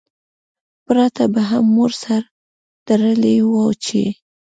[0.85, 2.21] پرتا به هم مور سر
[2.85, 4.03] تړلی وو چی